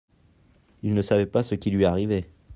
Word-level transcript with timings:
il 0.81 0.95
ne 0.95 1.03
savait 1.03 1.27
pas 1.27 1.43
ce 1.43 1.53
qui 1.53 1.69
lui 1.69 1.85
arrivait. 1.85 2.25